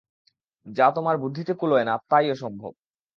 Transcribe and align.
যা 0.65 0.87
তোমার 0.95 1.15
বুদ্ধিতে 1.17 1.53
কুলোয় 1.53 1.85
না 1.85 1.93
তাই 2.09 2.25
অসম্ভব। 2.31 2.71